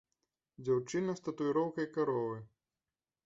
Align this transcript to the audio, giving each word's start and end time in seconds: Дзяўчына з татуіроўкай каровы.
Дзяўчына 0.67 1.15
з 1.19 1.27
татуіроўкай 1.27 1.87
каровы. 1.97 2.39